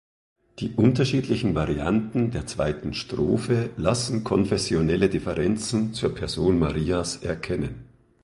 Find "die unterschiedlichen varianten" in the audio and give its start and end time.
0.57-2.31